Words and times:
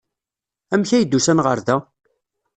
Amek 0.73 0.91
ay 0.91 1.03
d-usan 1.05 1.39
ɣer 1.45 1.59
da? 1.67 1.77